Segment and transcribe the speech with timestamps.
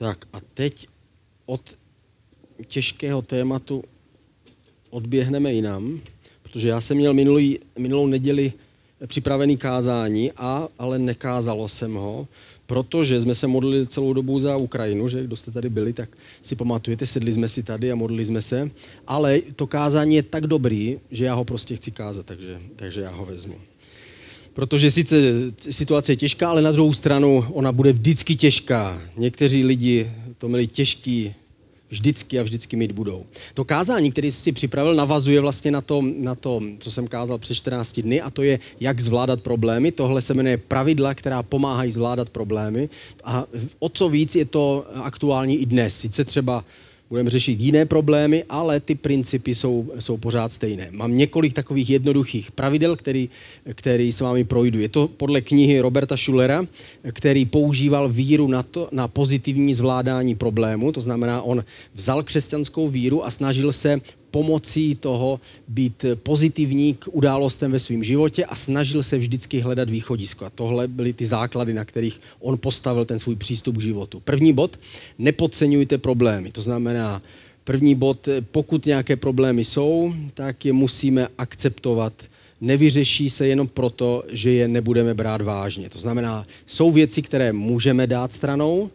[0.00, 0.88] Tak a teď
[1.46, 1.60] od
[2.66, 3.84] těžkého tématu
[4.90, 6.00] odběhneme jinam,
[6.42, 8.52] protože já jsem měl minulý, minulou neděli
[9.06, 12.28] připravený kázání, a, ale nekázalo jsem ho,
[12.66, 16.56] protože jsme se modlili celou dobu za Ukrajinu, že kdo jste tady byli, tak si
[16.56, 18.70] pamatujete, sedli jsme si tady a modlili jsme se,
[19.06, 23.10] ale to kázání je tak dobrý, že já ho prostě chci kázat, takže, takže já
[23.10, 23.69] ho vezmu.
[24.52, 25.16] Protože sice
[25.70, 29.00] situace je těžká, ale na druhou stranu ona bude vždycky těžká.
[29.16, 31.34] Někteří lidi to měli těžký
[31.90, 33.24] vždycky a vždycky mít budou.
[33.54, 37.38] To kázání, který jsi si připravil, navazuje vlastně na to, na to, co jsem kázal
[37.38, 39.92] před 14 dny, a to je, jak zvládat problémy.
[39.92, 42.88] Tohle se jmenuje pravidla, která pomáhají zvládat problémy.
[43.24, 43.46] A
[43.78, 45.98] o co víc je to aktuální i dnes.
[45.98, 46.64] Sice třeba
[47.10, 50.88] budeme řešit jiné problémy, ale ty principy jsou, jsou pořád stejné.
[50.90, 53.30] Mám několik takových jednoduchých pravidel, který,
[53.74, 54.78] který s vámi projdu.
[54.80, 56.66] Je to podle knihy Roberta Schulera,
[57.12, 60.92] který používal víru na, to, na pozitivní zvládání problému.
[60.92, 61.64] To znamená, on
[61.94, 64.00] vzal křesťanskou víru a snažil se
[64.30, 70.44] pomocí toho být pozitivní k událostem ve svém životě a snažil se vždycky hledat východisko.
[70.44, 74.20] A tohle byly ty základy, na kterých on postavil ten svůj přístup k životu.
[74.20, 74.78] První bod,
[75.18, 76.50] nepodceňujte problémy.
[76.50, 77.22] To znamená,
[77.64, 82.12] první bod, pokud nějaké problémy jsou, tak je musíme akceptovat
[82.60, 85.88] nevyřeší se jenom proto, že je nebudeme brát vážně.
[85.88, 88.90] To znamená, jsou věci, které můžeme dát stranou,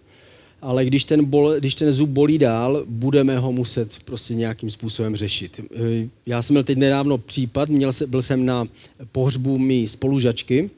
[0.65, 5.15] ale když ten, bol, když ten zub bolí dál, budeme ho muset prostě nějakým způsobem
[5.15, 5.61] řešit.
[5.75, 8.67] Eh, já jsem měl teď nedávno případ, měl se, byl jsem na
[9.11, 10.69] pohřbu mý spolužačky,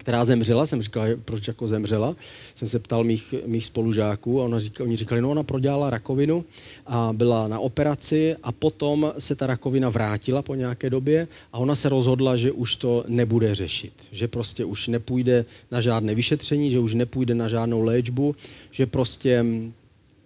[0.00, 2.16] která zemřela, jsem říkal, proč jako zemřela,
[2.54, 6.44] jsem se ptal mých, mých spolužáků a ona říkala, oni říkali, no ona prodělala rakovinu
[6.86, 11.74] a byla na operaci a potom se ta rakovina vrátila po nějaké době a ona
[11.74, 16.78] se rozhodla, že už to nebude řešit, že prostě už nepůjde na žádné vyšetření, že
[16.78, 18.36] už nepůjde na žádnou léčbu,
[18.70, 19.44] že prostě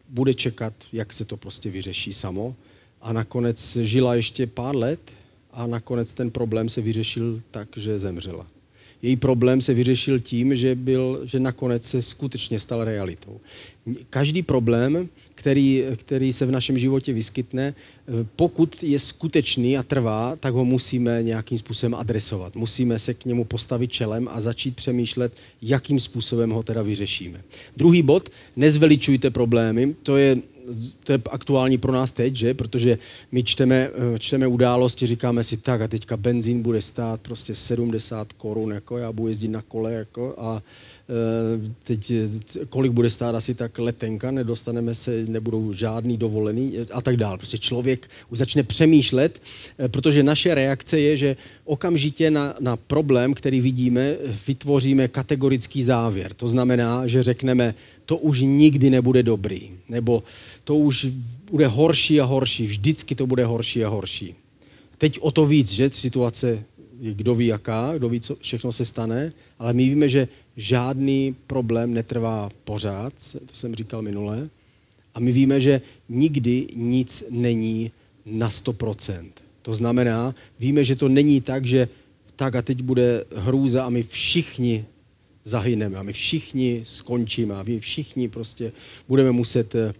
[0.08, 2.54] bude čekat, jak se to prostě vyřeší samo.
[3.02, 5.00] A nakonec žila ještě pár let
[5.52, 8.53] a nakonec ten problém se vyřešil tak, že zemřela
[9.04, 13.40] její problém se vyřešil tím, že, byl, že nakonec se skutečně stal realitou.
[14.10, 17.74] Každý problém, který, který se v našem životě vyskytne,
[18.36, 22.56] pokud je skutečný a trvá, tak ho musíme nějakým způsobem adresovat.
[22.56, 25.32] Musíme se k němu postavit čelem a začít přemýšlet,
[25.62, 27.40] jakým způsobem ho teda vyřešíme.
[27.76, 29.94] Druhý bod, nezveličujte problémy.
[30.02, 30.36] To je
[31.04, 32.54] to je aktuální pro nás teď, že?
[32.54, 32.98] protože
[33.32, 38.32] my čteme, eh, čteme události, říkáme si tak a teďka benzín bude stát prostě 70
[38.32, 40.62] korun, jako já budu jezdit na kole jako a
[41.08, 42.12] Eh, teď
[42.68, 47.36] kolik bude stát asi tak letenka, nedostaneme se, nebudou žádný dovolený a tak dále.
[47.36, 47.93] Prostě člověk
[48.30, 49.42] už začne přemýšlet,
[49.78, 54.16] eh, protože naše reakce je, že okamžitě na, na problém, který vidíme,
[54.46, 56.34] vytvoříme kategorický závěr.
[56.34, 57.74] To znamená, že řekneme,
[58.06, 60.22] to už nikdy nebude dobrý, nebo
[60.64, 61.06] to už
[61.50, 64.34] bude horší a horší, vždycky to bude horší a horší.
[64.98, 66.64] Teď o to víc, že situace
[67.00, 71.94] kdo ví jaká, kdo ví, co všechno se stane, ale my víme, že žádný problém
[71.94, 73.12] netrvá pořád,
[73.46, 74.48] to jsem říkal minule,
[75.14, 77.90] a my víme, že nikdy nic není
[78.26, 79.30] na 100%.
[79.62, 81.88] To znamená, víme, že to není tak, že
[82.36, 84.84] tak a teď bude hrůza a my všichni
[85.44, 88.72] zahyneme a my všichni skončíme a my všichni prostě
[89.08, 89.94] budeme muset, eh,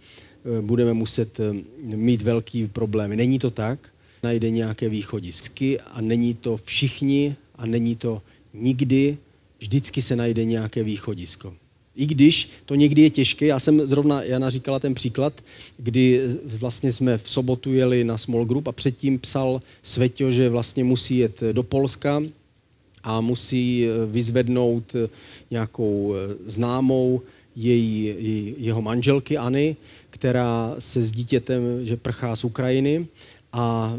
[0.61, 1.53] budeme muset eh,
[1.97, 3.17] mít velký problémy.
[3.17, 3.89] Není to tak,
[4.23, 8.23] najde nějaké východisky a není to všichni a není to
[8.55, 9.19] nikdy,
[9.59, 11.55] vždycky se najde nějaké východisko.
[11.97, 15.33] I když to někdy je těžké, já jsem zrovna, Jana říkala ten příklad,
[15.77, 20.85] kdy vlastně jsme v sobotu jeli na small group a předtím psal Svetio, že vlastně
[20.85, 22.23] musí jet do Polska
[23.03, 24.97] a musí vyzvednout
[25.51, 26.15] nějakou
[26.47, 27.21] známou
[27.57, 28.15] její,
[28.59, 29.77] jeho manželkyAny,
[30.11, 33.07] která se s dítětem, že prchá z Ukrajiny
[33.53, 33.95] a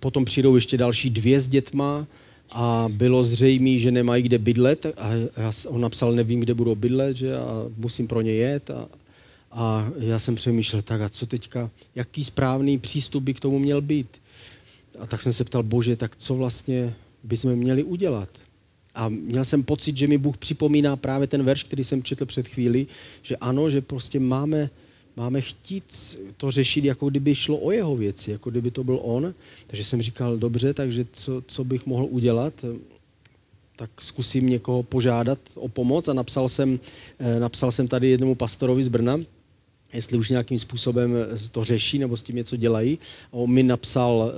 [0.00, 2.06] potom přijdou ještě další dvě s dětma
[2.50, 7.16] a bylo zřejmé, že nemají kde bydlet a já, on napsal, nevím, kde budou bydlet,
[7.16, 8.88] že a musím pro ně jet a,
[9.52, 13.80] a já jsem přemýšlel, tak a co teďka, jaký správný přístup by k tomu měl
[13.80, 14.08] být.
[14.98, 18.28] A tak jsem se ptal, bože, tak co vlastně bychom měli udělat?
[18.94, 22.48] A měl jsem pocit, že mi Bůh připomíná právě ten verš, který jsem četl před
[22.48, 22.86] chvíli,
[23.22, 24.70] že ano, že prostě máme
[25.16, 29.34] máme chtít to řešit, jako kdyby šlo o jeho věci, jako kdyby to byl on.
[29.66, 32.64] Takže jsem říkal, dobře, takže co, co bych mohl udělat?
[33.80, 36.80] tak zkusím někoho požádat o pomoc a napsal jsem,
[37.18, 39.20] eh, napsal jsem tady jednomu pastorovi z Brna,
[39.92, 41.14] jestli už nějakým způsobem
[41.52, 42.98] to řeší nebo s tím něco dělají.
[43.32, 44.32] A on mi napsal eh,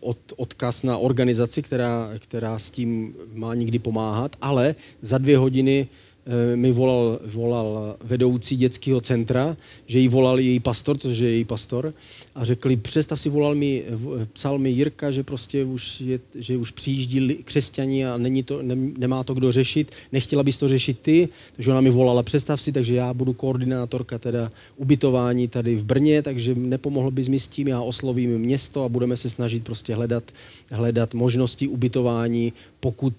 [0.00, 5.86] od, odkaz na organizaci, která, která s tím má někdy pomáhat, ale za dvě hodiny
[5.86, 6.09] eh,
[6.54, 9.56] mi volal, volal vedoucí dětského centra,
[9.86, 11.94] že jí volal její pastor, což je její pastor,
[12.34, 13.84] a řekli, přestav si volal mi,
[14.32, 18.74] psal mi Jirka, že prostě už, je, že už přijíždí křesťani a není to, ne,
[18.98, 22.72] nemá to kdo řešit, nechtěla bys to řešit ty, takže ona mi volala, přestav si,
[22.72, 27.68] takže já budu koordinátorka teda ubytování tady v Brně, takže nepomohl bys mi s tím,
[27.68, 30.24] já oslovím město a budeme se snažit prostě hledat,
[30.70, 33.14] hledat možnosti ubytování, pokud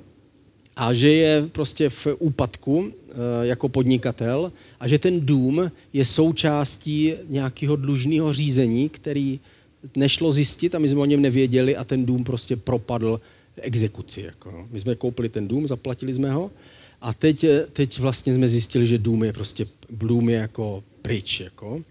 [0.78, 7.12] a že je prostě v úpadku eh, jako podnikatel a že ten dům je součástí
[7.28, 9.40] nějakého dlužného řízení, který
[9.96, 13.20] nešlo zjistit a my jsme o něm nevěděli a ten dům prostě propadl
[13.56, 14.22] exekuci.
[14.22, 14.50] Jako.
[14.50, 14.68] No.
[14.70, 16.50] My jsme koupili ten dům, zaplatili jsme ho
[17.00, 21.40] a teď, teď vlastně jsme zjistili, že dům je prostě, dům je jako pryč.
[21.40, 21.82] Jako.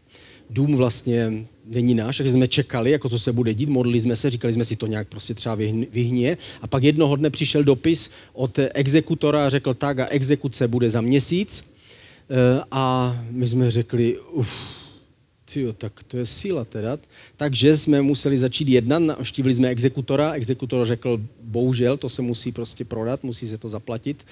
[0.49, 4.29] Dům vlastně není náš, takže jsme čekali, jako co se bude dít, modlili jsme se,
[4.29, 5.55] říkali jsme si to nějak prostě třeba
[5.91, 6.37] vyhně.
[6.61, 11.01] A pak jednoho dne přišel dopis od exekutora a řekl tak a exekuce bude za
[11.01, 11.71] měsíc.
[12.29, 14.49] E, a my jsme řekli, uf,
[15.53, 16.97] Tyjo, tak to je síla teda.
[17.37, 22.85] Takže jsme museli začít jednat, navštívili jsme exekutora, exekutor řekl, bohužel, to se musí prostě
[22.85, 24.25] prodat, musí se to zaplatit.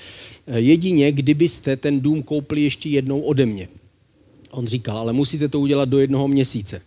[0.48, 3.68] Eh, jedině, kdybyste ten dům koupili ještě jednou ode mě.
[4.52, 6.82] On říkal, ale musíte to udělat do jednoho měsíce.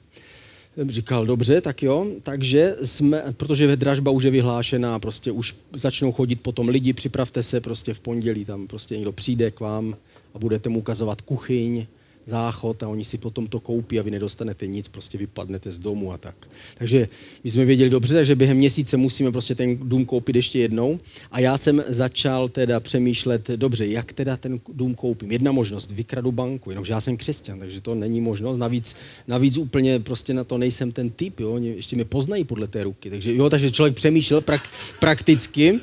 [0.86, 6.40] Říkal, dobře, tak jo, takže jsme, protože dražba už je vyhlášená, prostě už začnou chodit
[6.40, 9.96] potom lidi, připravte se prostě v pondělí, tam prostě někdo přijde k vám
[10.34, 11.86] a budete mu ukazovat kuchyň,
[12.28, 16.12] záchod a oni si potom to koupí a vy nedostanete nic, prostě vypadnete z domu
[16.12, 16.36] a tak.
[16.78, 17.08] Takže
[17.44, 21.40] my jsme věděli dobře, takže během měsíce musíme prostě ten dům koupit ještě jednou a
[21.40, 25.32] já jsem začal teda přemýšlet, dobře, jak teda ten dům koupím.
[25.32, 28.58] Jedna možnost, vykradu banku, jenomže já jsem křesťan, takže to není možnost.
[28.58, 28.96] Navíc,
[29.26, 31.52] navíc úplně prostě na to nejsem ten typ, jo?
[31.52, 33.10] Oni ještě mě poznají podle té ruky.
[33.10, 34.68] Takže jo, takže člověk přemýšlel prak,
[35.00, 35.80] prakticky,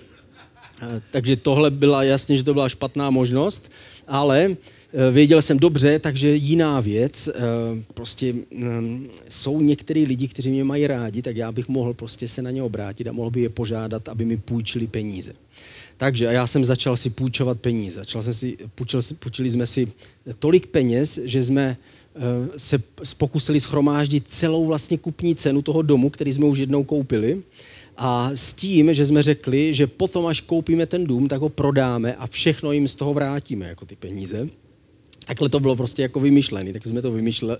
[1.11, 3.71] takže tohle byla jasně, že to byla špatná možnost,
[4.07, 4.74] ale Eh,
[5.11, 7.41] věděl jsem dobře, takže jiná věc, eh,
[7.93, 12.41] prostě mm, jsou některý lidi, kteří mě mají rádi, tak já bych mohl prostě se
[12.41, 15.33] na ně obrátit a mohl by je požádat, aby mi půjčili peníze.
[15.97, 17.99] Takže já jsem začal si půjčovat peníze.
[17.99, 19.91] Začal jsem si, půjčil, půjčili jsme si
[20.39, 21.77] tolik peněz, že jsme
[22.15, 22.19] eh,
[22.59, 22.77] se
[23.17, 27.41] pokusili schromáždit celou vlastně kupní cenu toho domu, který jsme už jednou koupili.
[27.97, 32.15] A s tím, že jsme řekli, že potom, až koupíme ten dům, tak ho prodáme
[32.15, 34.49] a všechno jim z toho vrátíme, jako ty peníze.
[35.25, 37.11] Takhle to bylo prostě jako vymyšlené, tak jsme to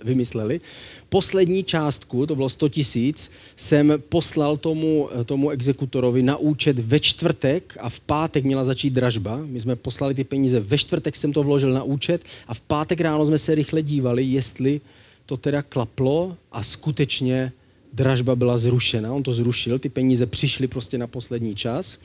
[0.04, 0.60] vymysleli.
[1.08, 7.76] Poslední částku, to bylo 100 tisíc, jsem poslal tomu, tomu exekutorovi na účet ve čtvrtek
[7.80, 9.40] a v pátek měla začít dražba.
[9.46, 13.00] My jsme poslali ty peníze, ve čtvrtek jsem to vložil na účet a v pátek
[13.00, 14.80] ráno jsme se rychle dívali, jestli
[15.26, 17.52] to teda klaplo a skutečně
[17.92, 19.12] dražba byla zrušena.
[19.12, 21.98] On to zrušil, ty peníze přišly prostě na poslední čas.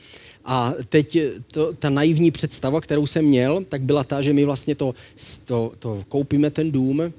[0.44, 4.74] A teď to, ta naivní představa, kterou jsem měl, tak byla ta, že my vlastně
[4.74, 4.94] to,
[5.44, 7.12] to, to koupíme ten dům,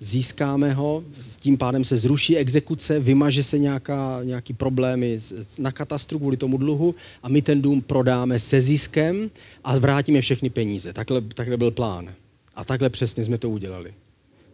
[0.00, 5.18] získáme ho, s tím pádem se zruší exekuce, vymaže se nějaká, nějaký problémy
[5.58, 9.30] na katastru kvůli tomu dluhu a my ten dům prodáme se ziskem
[9.64, 10.92] a vrátíme všechny peníze.
[10.92, 12.14] Takhle, takhle byl plán.
[12.54, 13.94] A takhle přesně jsme to udělali.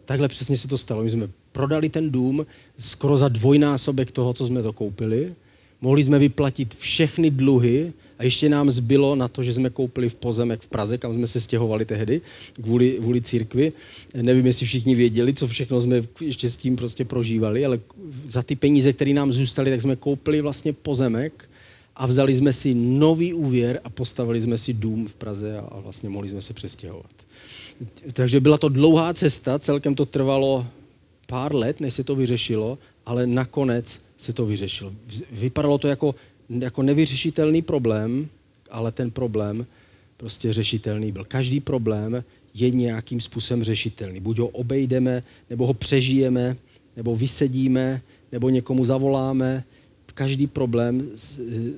[0.05, 1.03] Takhle přesně se to stalo.
[1.03, 2.45] My jsme prodali ten dům
[2.77, 5.35] skoro za dvojnásobek toho, co jsme to koupili.
[5.81, 10.15] Mohli jsme vyplatit všechny dluhy a ještě nám zbylo na to, že jsme koupili v
[10.15, 12.21] pozemek v Praze, kam jsme se stěhovali tehdy,
[12.53, 13.73] kvůli, kvůli církvi.
[14.15, 17.79] Nevím, jestli všichni věděli, co všechno jsme ještě s tím prostě prožívali, ale
[18.29, 21.49] za ty peníze, které nám zůstaly, tak jsme koupili vlastně pozemek
[21.95, 26.09] a vzali jsme si nový úvěr a postavili jsme si dům v Praze a vlastně
[26.09, 27.11] mohli jsme se přestěhovat.
[28.13, 30.67] Takže byla to dlouhá cesta, celkem to trvalo
[31.27, 34.91] pár let, než se to vyřešilo, ale nakonec se to vyřešilo.
[35.31, 36.15] Vypadalo to jako
[36.49, 38.27] jako nevyřešitelný problém,
[38.71, 39.65] ale ten problém
[40.17, 41.25] prostě řešitelný byl.
[41.25, 42.23] Každý problém
[42.53, 44.19] je nějakým způsobem řešitelný.
[44.19, 46.55] Buď ho obejdeme, nebo ho přežijeme,
[46.95, 49.63] nebo vysedíme, nebo někomu zavoláme.
[50.13, 51.09] Každý problém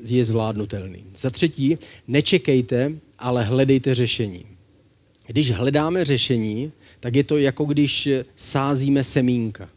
[0.03, 1.03] je zvládnutelný.
[1.17, 4.45] Za třetí, nečekejte, ale hledejte řešení.
[5.27, 9.69] Když hledáme řešení, tak je to jako když sázíme semínka.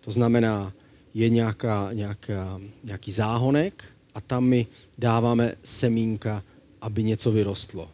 [0.00, 0.72] To znamená,
[1.14, 3.84] je nějaká, nějaká, nějaký záhonek
[4.18, 4.66] a tam my
[4.98, 6.42] dáváme semínka,
[6.80, 7.88] aby něco vyrostlo.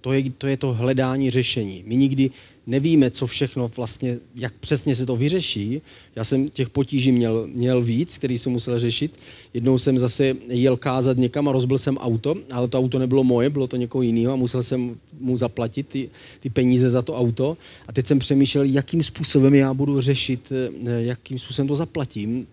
[0.00, 1.82] To je, to je to hledání řešení.
[1.86, 2.30] My nikdy
[2.66, 5.82] nevíme, co všechno vlastně, jak přesně se to vyřeší.
[6.16, 9.18] Já jsem těch potíží měl, měl víc, který jsem musel řešit.
[9.54, 13.50] Jednou jsem zase jel kázat někam a rozbil jsem auto, ale to auto nebylo moje,
[13.50, 17.56] bylo to někoho jiného a musel jsem mu zaplatit ty, ty peníze za to auto.
[17.88, 22.46] A teď jsem přemýšlel, jakým způsobem já budu řešit, eh, jakým způsobem to zaplatím.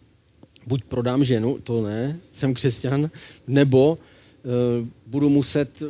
[0.67, 3.09] Buď prodám ženu, to ne, jsem křesťan,
[3.47, 5.83] nebo uh, budu muset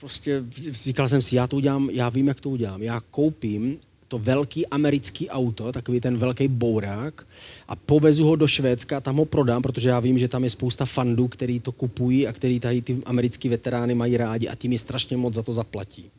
[0.00, 2.82] prostě říkal jsem si, já to udělám, já vím, jak to udělám.
[2.82, 7.26] Já koupím to velký americký auto, takový ten velký bourák
[7.68, 10.50] a povezu ho do Švédska a tam ho prodám, protože já vím, že tam je
[10.50, 14.70] spousta fandů, který to kupují a který tady ty americký veterány mají rádi a tím
[14.70, 16.10] mi strašně moc za to zaplatí.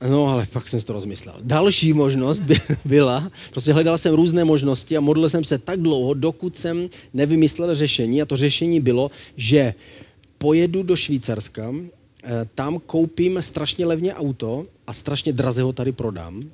[0.00, 1.34] No, ale pak jsem si to rozmyslel.
[1.40, 6.14] Další možnost by byla, prostě hledal jsem různé možnosti a modlil jsem se tak dlouho,
[6.14, 8.22] dokud jsem nevymyslel řešení.
[8.22, 9.74] A to řešení bylo, že
[10.38, 11.74] pojedu do Švýcarska,
[12.24, 16.50] eh, tam koupím strašně levně auto a strašně draze ho tady prodám.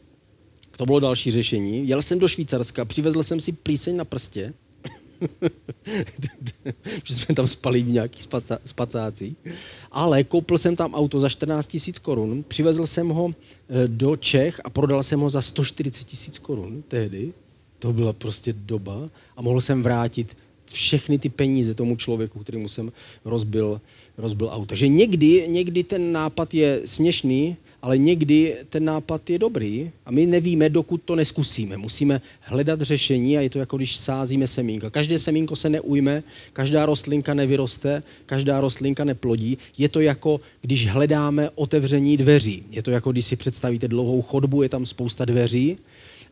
[0.76, 1.88] To bylo další řešení.
[1.88, 4.52] Jel jsem do Švýcarska, přivezl jsem si plíseň na prstě,
[7.04, 8.18] že jsme tam spali v nějaký
[8.64, 9.36] spacácí.
[9.92, 14.60] Ale koupil jsem tam auto za 14 tisíc korun, přivezl jsem ho eh, do Čech
[14.64, 17.32] a prodal jsem ho za 140 tisíc korun tehdy.
[17.78, 20.36] To byla prostě doba a mohl jsem vrátit
[20.72, 22.92] všechny ty peníze tomu člověku, kterýmu jsem
[23.24, 23.80] rozbil,
[24.18, 24.66] rozbil auto.
[24.66, 30.26] Takže někdy, někdy ten nápad je směšný, ale někdy ten nápad je dobrý a my
[30.26, 31.76] nevíme, dokud to neskusíme.
[31.76, 34.90] Musíme hledat řešení a je to jako když sázíme semínko.
[34.90, 39.58] Každé semínko se neujme, každá rostlinka nevyroste, každá rostlinka neplodí.
[39.78, 42.62] Je to jako když hledáme otevření dveří.
[42.70, 45.78] Je to jako když si představíte dlouhou chodbu, je tam spousta dveří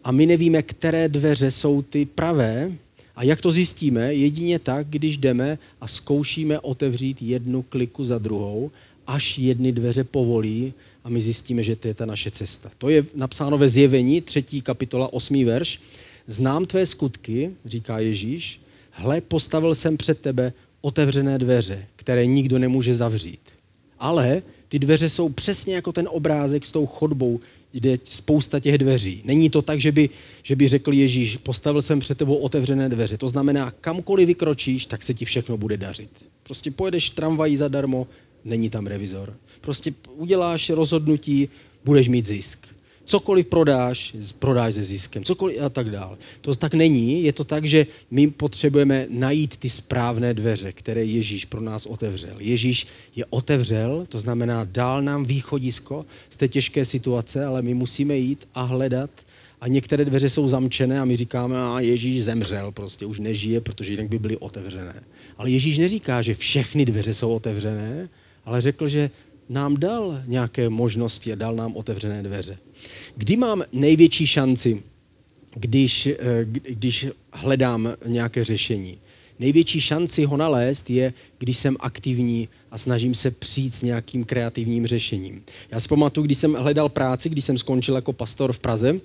[0.05, 2.73] a my nevíme, které dveře jsou ty pravé,
[3.17, 4.15] a jak to zjistíme?
[4.15, 8.71] Jedině tak, když jdeme a zkoušíme otevřít jednu kliku za druhou,
[9.07, 10.75] až jedny dveře povolí
[11.05, 12.71] a my zjistíme, že to je ta naše cesta.
[12.79, 15.81] To je napsáno ve zjevení, třetí kapitola, osmý verš.
[16.27, 22.95] Znám tvé skutky, říká Ježíš, hle, postavil jsem před tebe otevřené dveře, které nikdo nemůže
[22.95, 23.41] zavřít.
[23.99, 27.41] Ale ty dveře jsou přesně jako ten obrázek s tou chodbou,
[27.73, 29.23] jde spousta těch dveří.
[29.25, 30.11] Není to tak, že by,
[30.43, 33.19] že by řekl Ježíš, postavil jsem před tebou otevřené dveře.
[33.19, 36.11] To znamená, kamkoliv vykročíš, tak se ti všechno bude dařit.
[36.43, 38.07] Prostě pojedeš tramvají zadarmo,
[38.45, 39.35] není tam revizor.
[39.61, 41.49] Prostě uděláš rozhodnutí,
[41.85, 42.67] budeš mít zisk
[43.11, 46.17] cokoliv prodáš, prodáš se ziskem, cokoliv a tak dále.
[46.41, 51.45] To tak není, je to tak, že my potřebujeme najít ty správné dveře, které Ježíš
[51.45, 52.39] pro nás otevřel.
[52.39, 52.87] Ježíš
[53.17, 58.49] je otevřel, to znamená dál nám východisko z té těžké situace, ale my musíme jít
[58.55, 59.11] a hledat
[59.61, 63.93] a některé dveře jsou zamčené a my říkáme, a Ježíš zemřel, prostě už nežije, protože
[63.93, 65.03] jinak by byly otevřené.
[65.39, 68.09] Ale Ježíš neříká, že všechny dveře jsou otevřené,
[68.45, 69.11] ale řekl, že
[69.49, 72.59] nám dal nějaké možnosti a dal nám otevřené dveře.
[73.17, 74.83] Kdy mám největší šanci,
[75.55, 76.17] když, eh,
[76.69, 78.99] když hledám nějaké řešení?
[79.39, 84.87] Největší šanci ho nalézt je, když jsem aktivní a snažím se přijít s nějakým kreativním
[84.87, 85.43] řešením.
[85.71, 89.01] Já si pamatuju, když jsem hledal práci, když jsem skončil jako pastor v Praze,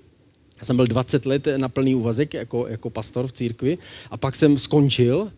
[0.57, 3.77] já jsem byl 20 let na plný úvazek jako, jako pastor v církvi
[4.11, 5.31] a pak jsem skončil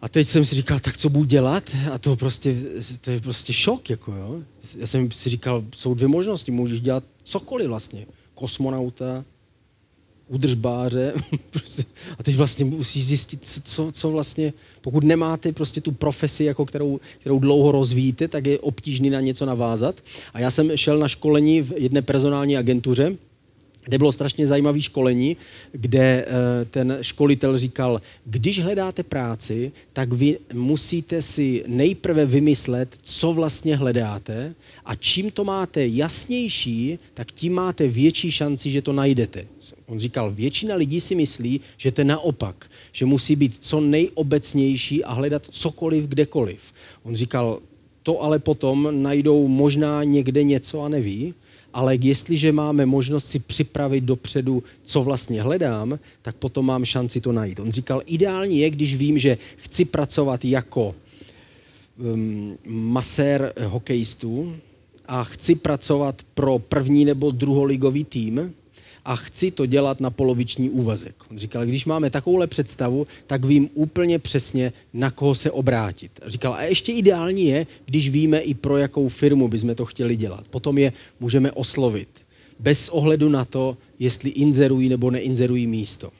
[0.00, 1.70] a teď jsem si říkal, tak co budu dělat?
[1.92, 2.56] A to prostě,
[3.00, 4.42] to je prostě šok, jako jo.
[4.78, 8.06] Já jsem si říkal, jsou dvě možnosti, můžeš dělat cokoliv vlastně.
[8.34, 9.24] Kosmonauta,
[10.28, 11.12] udržbáře.
[11.50, 11.84] Prostě.
[12.18, 17.00] a teď vlastně musíš zjistit, co, co vlastně, pokud nemáte prostě tu profesi, jako kterou,
[17.20, 20.00] kterou dlouho rozvíjíte, tak je obtížný na něco navázat.
[20.34, 23.16] A já jsem šel na školení v jedné personální agentuře,
[23.86, 25.36] kde bylo strašně zajímavé školení,
[25.72, 33.32] kde eh, ten školitel říkal, když hledáte práci, tak vy musíte si nejprve vymyslet, co
[33.32, 39.46] vlastně hledáte a čím to máte jasnější, tak tím máte větší šanci, že to najdete.
[39.86, 45.04] On říkal, většina lidí si myslí, že to je naopak, že musí být co nejobecnější
[45.04, 46.60] a hledat cokoliv, kdekoliv.
[47.02, 47.60] On říkal,
[48.02, 51.34] to ale potom najdou možná někde něco a neví,
[51.76, 57.32] ale jestliže máme možnost si připravit dopředu, co vlastně hledám, tak potom mám šanci to
[57.32, 57.60] najít.
[57.60, 60.94] On říkal, ideální je, když vím, že chci pracovat jako
[61.98, 64.56] um, masér hokejistů
[65.06, 68.54] a chci pracovat pro první nebo druholigový tým,
[69.06, 71.14] a chci to dělat na poloviční úvazek.
[71.30, 76.20] On říkal, když máme takovouhle představu, tak vím úplně přesně, na koho se obrátit.
[76.26, 80.48] Říkal, a ještě ideální je, když víme i pro jakou firmu bychom to chtěli dělat.
[80.48, 82.08] Potom je můžeme oslovit.
[82.58, 86.10] Bez ohledu na to, jestli inzerují nebo neinzerují místo.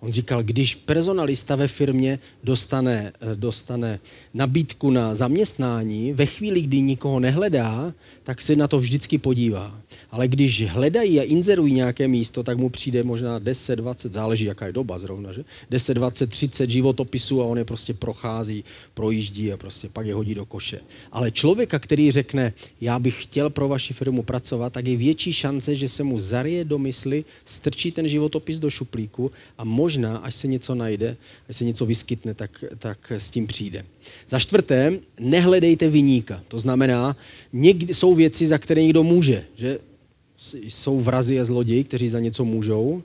[0.00, 4.00] On říkal, když personalista ve firmě dostane, eh, dostane
[4.34, 9.80] nabídku na zaměstnání, ve chvíli, kdy nikoho nehledá, tak se na to vždycky podívá.
[10.10, 14.66] Ale když hledají a inzerují nějaké místo, tak mu přijde možná 10, 20, záleží, jaká
[14.66, 15.44] je doba zrovna, že?
[15.70, 20.34] 10, 20, 30 životopisů a on je prostě prochází, projíždí a prostě pak je hodí
[20.34, 20.80] do koše.
[21.12, 25.74] Ale člověka, který řekne, já bych chtěl pro vaši firmu pracovat, tak je větší šance,
[25.74, 29.85] že se mu zarije do mysli, strčí ten životopis do šuplíku a možná,
[30.22, 31.16] až se něco najde,
[31.48, 33.84] až se něco vyskytne, tak, tak s tím přijde.
[34.28, 36.42] Za čtvrté, nehledejte vyníka.
[36.48, 37.16] To znamená,
[37.52, 39.44] někdy jsou věci, za které někdo může.
[39.56, 39.78] Že?
[40.68, 43.02] Jsou vrazy a zloději, kteří za něco můžou,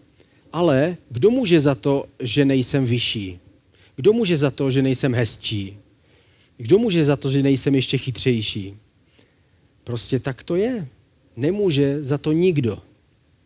[0.54, 3.40] ale kdo může za to, že nejsem vyšší?
[3.96, 5.78] Kdo může za to, že nejsem hezčí?
[6.58, 8.78] Kdo může za to, že nejsem ještě chytřejší?
[9.84, 10.88] Prostě tak to je.
[11.36, 12.80] Nemůže za to nikdo.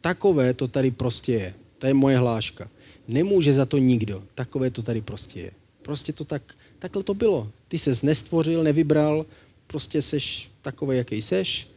[0.01, 1.54] Takové to tady prostě je.
[1.77, 2.70] To je moje hláška.
[3.07, 4.24] Nemůže za to nikdo.
[4.35, 5.51] Takové to tady prostě je.
[5.81, 6.41] Prostě to tak,
[6.79, 7.50] takhle to bylo.
[7.67, 9.25] Ty ses nestvořil, nevybral,
[9.67, 11.67] prostě seš takový, jaký seš,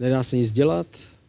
[0.00, 0.86] nedá se nic dělat.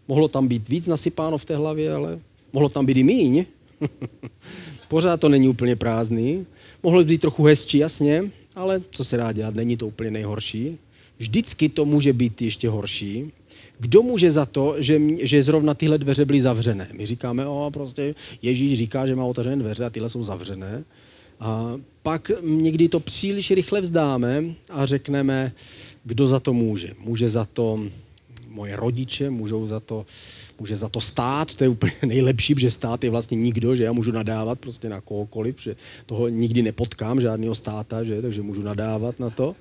[0.07, 2.19] Mohlo tam být víc nasypáno v té hlavě, ale
[2.53, 3.45] mohlo tam být i míň.
[4.87, 6.45] Pořád to není úplně prázdný.
[6.83, 10.77] Mohlo být trochu hezčí, jasně, ale co se dá dělat, není to úplně nejhorší.
[11.17, 13.31] Vždycky to může být ještě horší.
[13.79, 16.87] Kdo může za to, že, že zrovna tyhle dveře byly zavřené?
[16.93, 20.83] My říkáme, o, prostě Ježíš říká, že má otevřené dveře a tyhle jsou zavřené.
[21.39, 25.51] A pak někdy to příliš rychle vzdáme a řekneme,
[26.03, 26.93] kdo za to může.
[26.99, 27.79] Může za to
[28.49, 30.05] moje rodiče, můžou za to,
[30.59, 33.91] může za to stát, to je úplně nejlepší, že stát je vlastně nikdo, že já
[33.91, 39.19] můžu nadávat prostě na kohokoliv, že toho nikdy nepotkám, žádného státa, že, takže můžu nadávat
[39.19, 39.55] na to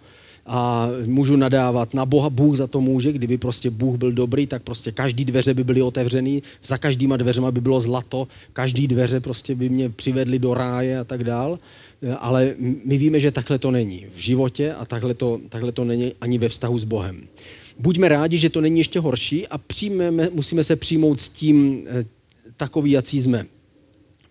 [0.47, 4.63] a můžu nadávat na Boha, Bůh za to může, kdyby prostě Bůh byl dobrý, tak
[4.63, 9.55] prostě každý dveře by byly otevřený, za každýma dveřema by bylo zlato, každý dveře prostě
[9.55, 11.59] by mě přivedli do ráje a tak dál,
[12.19, 12.55] ale
[12.85, 16.39] my víme, že takhle to není v životě a takhle to, takhle to není ani
[16.39, 17.27] ve vztahu s Bohem.
[17.79, 22.05] Buďme rádi, že to není ještě horší a přijmeme, musíme se přijmout s tím eh,
[22.57, 23.45] takový, jací jsme.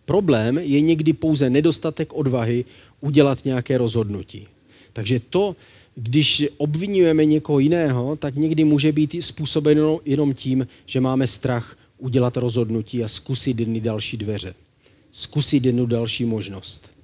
[0.06, 2.65] Problém je někdy pouze nedostatek odvahy
[3.01, 4.47] udělat nějaké rozhodnutí.
[4.93, 5.56] Takže to,
[5.95, 12.38] když obvinujeme někoho jiného, tak někdy může být způsobeno jenom tím, že máme strach udělat
[12.38, 14.53] rozhodnutí a zkusit jedny další dveře.
[15.12, 16.95] Zkusit jednu další možnost.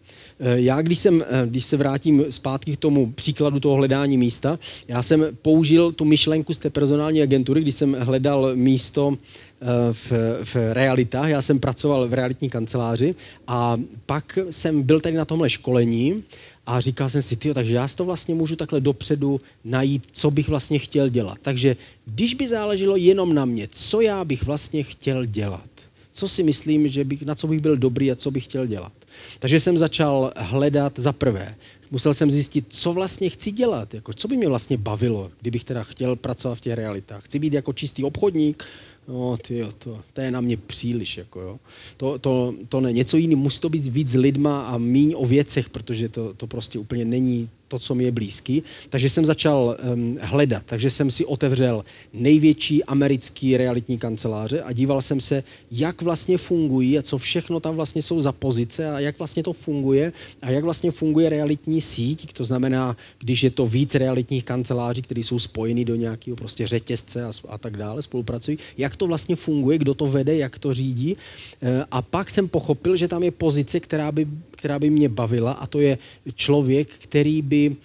[0.44, 4.60] Eh, já, když, jsem, eh, když se vrátím zpátky k tomu příkladu toho hledání místa,
[4.88, 10.12] já jsem použil tu myšlenku z té personální agentury, když jsem hledal místo eh, v,
[10.44, 11.30] v realitách.
[11.30, 13.16] Já jsem pracoval v realitní kanceláři
[13.48, 16.24] a pak jsem byl tady na tomhle školení
[16.66, 20.32] a říkal jsem si, tyjo, takže já si to vlastně můžu takhle dopředu najít, co
[20.32, 21.38] bych vlastně chtěl dělat.
[21.42, 25.70] Takže když by záleželo jenom na mě, co já bych vlastně chtěl dělat,
[26.12, 28.92] co si myslím, že bych, na co bych byl dobrý a co bych chtěl dělat.
[29.40, 31.56] Takže jsem začal hledat za prvé.
[31.92, 35.84] Musel jsem zjistit, co vlastně chci dělat, jako, co by mě vlastně bavilo, kdybych teda
[35.84, 37.26] chtěl pracovat v těch realitách.
[37.26, 38.64] Chci být jako čistý obchodník,
[39.08, 41.18] No, tyjo, to, to je na mě příliš.
[41.18, 41.60] Jako, jo.
[41.98, 42.94] To, to, to ne.
[42.94, 46.48] Něco jiného, musí to být víc s lidma a míň o věcech, protože to, to
[46.48, 48.64] prostě úplně není to, co mi je blízký.
[48.90, 55.02] Takže jsem začal um, hledat, takže jsem si otevřel největší americký realitní kanceláře a díval
[55.02, 59.16] jsem se, jak vlastně fungují a co všechno tam vlastně jsou za pozice a jak
[59.20, 63.96] vlastně to funguje a jak vlastně funguje realitní síť, to znamená, když je to víc
[63.96, 68.96] realitních kanceláří, které jsou spojeny do nějakého prostě řetězce a, a tak dále, spolupracují, jak
[68.96, 71.16] to vlastně funguje, kdo to vede, jak to řídí.
[71.62, 74.28] E, a pak jsem pochopil, že tam je pozice, která by,
[74.62, 75.98] která by mě bavila a to je
[76.36, 77.76] člověk, který by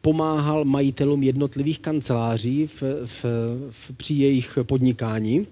[0.00, 3.24] pomáhal majitelům jednotlivých kanceláří v, v,
[3.70, 5.46] v, při jejich podnikání,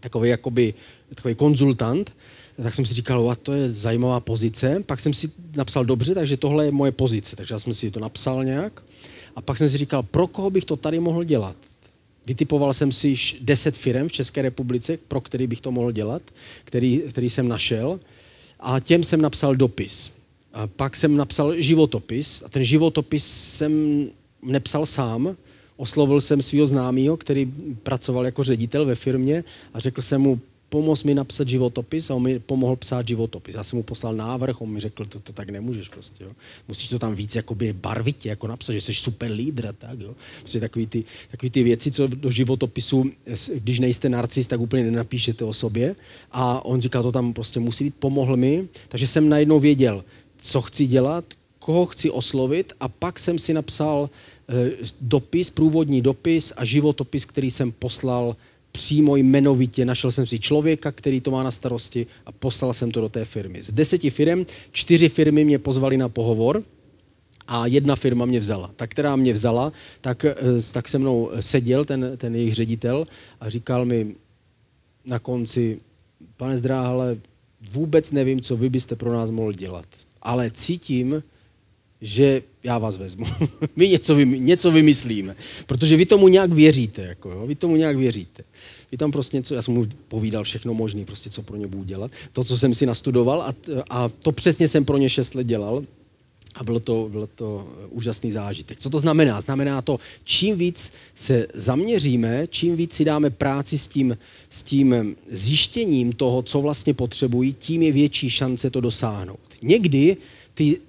[0.00, 0.74] takový jakoby,
[1.14, 2.12] takový konzultant,
[2.62, 4.82] tak jsem si říkal, a to je zajímavá pozice.
[4.86, 7.36] Pak jsem si napsal dobře, takže tohle je moje pozice.
[7.36, 8.82] Takže já jsem si to napsal nějak.
[9.36, 11.56] A pak jsem si říkal, pro koho bych to tady mohl dělat?
[12.26, 16.22] Vytipoval jsem si 10 firm v České republice, pro který bych to mohl dělat,
[16.64, 18.00] který, který jsem našel.
[18.60, 20.12] A těm jsem napsal dopis.
[20.52, 24.06] A pak jsem napsal životopis a ten životopis jsem
[24.42, 25.36] nepsal sám,
[25.76, 31.04] oslovil jsem svého známého, který pracoval jako ředitel ve firmě a řekl jsem mu, pomoz
[31.04, 33.54] mi napsat životopis a on mi pomohl psát životopis.
[33.54, 36.30] Já jsem mu poslal návrh, on mi řekl, to, to tak nemůžeš prostě, jo.
[36.68, 40.14] Musíš to tam víc jakoby barvitě jako napsat, že jsi super lídr a tak, jo.
[40.38, 43.10] Prostě takový ty, takový ty věci, co do životopisu,
[43.54, 45.96] když nejste narcis, tak úplně nenapíšete o sobě.
[46.32, 50.04] A on říkal, to tam prostě musí být, pomohl mi, takže jsem najednou věděl,
[50.38, 51.24] co chci dělat,
[51.58, 54.10] koho chci oslovit a pak jsem si napsal
[54.48, 58.36] eh, dopis, průvodní dopis a životopis, který jsem poslal
[58.76, 59.84] přímo jmenovitě.
[59.84, 63.24] Našel jsem si člověka, který to má na starosti a poslal jsem to do té
[63.24, 63.62] firmy.
[63.62, 66.62] Z deseti firm, čtyři firmy mě pozvali na pohovor
[67.48, 68.70] a jedna firma mě vzala.
[68.76, 70.34] Ta, která mě vzala, tak, eh,
[70.72, 73.06] tak se mnou seděl ten, ten jejich ředitel
[73.40, 74.14] a říkal mi
[75.04, 75.80] na konci,
[76.36, 77.16] pane Zdráhale,
[77.72, 79.86] vůbec nevím, co vy byste pro nás mohl dělat,
[80.22, 81.22] ale cítím,
[82.00, 83.26] že já vás vezmu.
[83.76, 85.36] My něco, něco vymyslíme.
[85.66, 87.02] Protože vy tomu nějak věříte.
[87.02, 87.46] Jako, jo?
[87.46, 88.42] Vy tomu nějak věříte.
[88.92, 91.84] Vy tam prostě něco, já jsem mu povídal všechno možné, prostě co pro ně budu
[91.84, 92.10] dělat.
[92.32, 93.54] To, co jsem si nastudoval a,
[93.90, 95.84] a to přesně jsem pro ně šest let dělal.
[96.54, 98.80] A bylo to, bylo to úžasný zážitek.
[98.80, 99.40] Co to znamená?
[99.40, 104.18] Znamená to, čím víc se zaměříme, čím víc si dáme práci s tím,
[104.50, 109.40] s tím zjištěním toho, co vlastně potřebují, tím je větší šance to dosáhnout.
[109.62, 110.16] Někdy
[110.54, 110.80] ty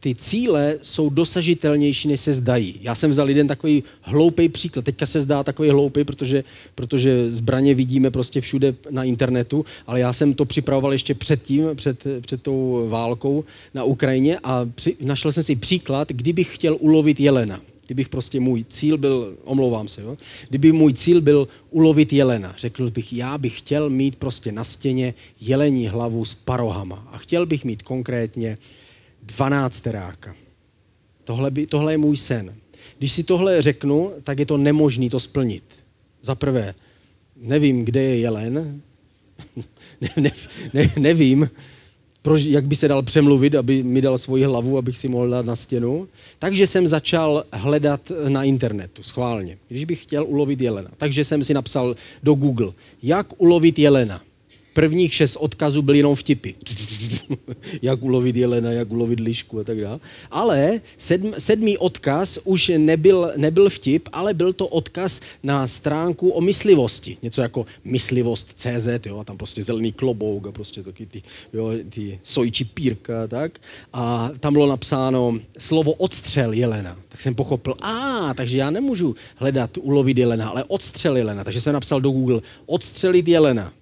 [0.00, 2.80] ty cíle jsou dosažitelnější, než se zdají.
[2.82, 4.84] Já jsem vzal jeden takový hloupý příklad.
[4.84, 10.12] Teďka se zdá takový hloupý, protože, protože zbraně vidíme prostě všude na internetu, ale já
[10.12, 15.42] jsem to připravoval ještě předtím, před, před tou válkou na Ukrajině a při, našel jsem
[15.42, 17.60] si příklad, kdybych chtěl ulovit jelena.
[17.86, 20.16] Kdybych prostě můj cíl byl, omlouvám se, jo?
[20.48, 25.14] kdyby můj cíl byl ulovit jelena, řekl bych, já bych chtěl mít prostě na stěně
[25.40, 28.58] jelení hlavu s parohama a chtěl bych mít konkrétně
[29.36, 30.34] dvanácteráka.
[31.24, 32.54] Tohle, by, tohle je můj sen.
[32.98, 35.64] Když si tohle řeknu, tak je to nemožné to splnit.
[36.22, 36.74] Za prvé,
[37.36, 38.80] nevím, kde je jelen,
[40.00, 40.30] ne, ne,
[40.74, 41.50] ne, nevím,
[42.22, 45.46] proč, jak by se dal přemluvit, aby mi dal svoji hlavu, abych si mohl dát
[45.46, 46.08] na stěnu.
[46.38, 50.90] Takže jsem začal hledat na internetu, schválně, když bych chtěl ulovit jelena.
[50.96, 54.22] Takže jsem si napsal do Google, jak ulovit jelena
[54.78, 56.50] prvních šest odkazů byly jenom vtipy.
[57.82, 59.98] jak ulovit jelena, jak ulovit lišku a tak dále.
[60.30, 66.40] Ale sedm, sedmý odkaz už nebyl, nebyl vtip, ale byl to odkaz na stránku o
[66.40, 67.16] myslivosti.
[67.22, 71.70] Něco jako myslivost CZ, jo, a tam prostě zelený klobouk a prostě taky ty, jo,
[71.90, 73.58] ty sojčí pírka a tak.
[73.92, 76.98] A tam bylo napsáno slovo odstřel jelena.
[77.08, 81.44] Tak jsem pochopil, a, takže já nemůžu hledat ulovit jelena, ale odstřel jelena.
[81.44, 83.72] Takže jsem napsal do Google odstřelit jelena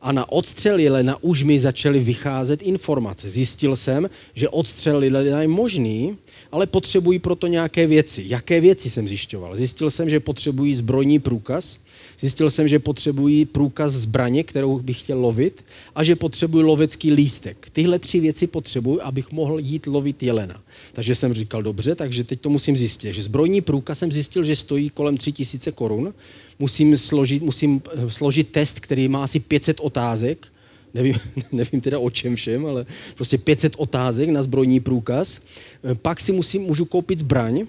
[0.00, 3.28] a na odstřel jelena už mi začaly vycházet informace.
[3.28, 6.16] Zjistil jsem, že odstřel jelena je možný,
[6.52, 8.24] ale potřebují proto nějaké věci.
[8.26, 9.56] Jaké věci jsem zjišťoval?
[9.56, 11.80] Zjistil jsem, že potřebují zbrojní průkaz,
[12.20, 17.68] zjistil jsem, že potřebují průkaz zbraně, kterou bych chtěl lovit, a že potřebuji lovecký lístek.
[17.72, 20.60] Tyhle tři věci potřebuji, abych mohl jít lovit jelena.
[20.92, 23.12] Takže jsem říkal, dobře, takže teď to musím zjistit.
[23.12, 26.14] Že zbrojní průkaz jsem zjistil, že stojí kolem 3000 korun,
[26.58, 30.46] musím složit, musím eh, složit test, který má asi 500 otázek,
[30.94, 31.14] nevím,
[31.52, 35.40] nevím teda o čem všem, ale prostě 500 otázek na zbrojní průkaz.
[35.84, 37.66] Eh, pak si musím, můžu koupit zbraň,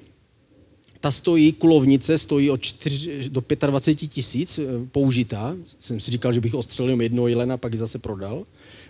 [0.99, 5.55] ta stojí, kulovnice stojí od 4 do 25 tisíc eh, použitá.
[5.79, 8.43] Jsem si říkal, že bych ostřelil jedno jelena, pak ji zase prodal.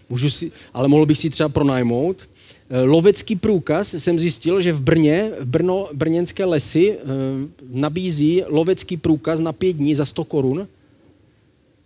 [0.10, 2.18] Můžu si, ale mohl bych si třeba pronajmout.
[2.70, 7.06] Eh, lovecký průkaz jsem zjistil, že v Brně, v Brno, brněnské lesy eh,
[7.70, 10.68] nabízí lovecký průkaz na pět dní za 100 korun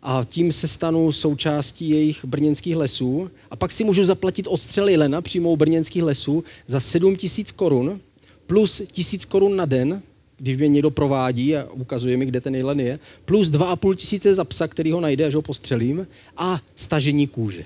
[0.01, 3.31] a tím se stanu součástí jejich brněnských lesů.
[3.51, 7.99] A pak si můžu zaplatit odstřel jelena přímo u brněnských lesů za 7 tisíc korun
[8.47, 10.01] plus tisíc korun na den,
[10.43, 14.43] když mě někdo provádí a ukazuje mi, kde ten jelen je, plus 2,5 tisíce za
[14.43, 17.65] psa, který ho najde, až ho postřelím, a stažení kůže.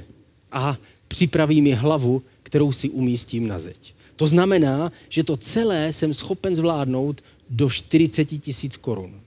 [0.51, 3.93] A připraví mi hlavu kterou si umístím na zeď.
[4.15, 9.19] To znamená, že to celé jsem schopen zvládnout do 40 tisíc korun.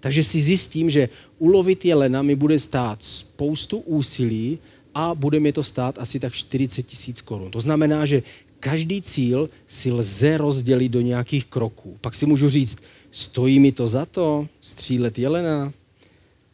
[0.00, 4.58] Takže si zjistím, že ulovit jelena mi bude stát spoustu úsilí
[4.94, 7.50] a bude mi to stát asi tak 40 tisíc korun.
[7.50, 8.22] To znamená, že
[8.60, 11.98] každý cíl si lze rozdělit do nějakých kroků.
[12.00, 12.78] Pak si můžu říct,
[13.10, 15.72] stojí mi to za to střílet jelena?